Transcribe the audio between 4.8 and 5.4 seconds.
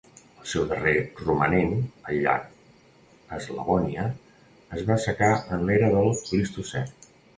va assecar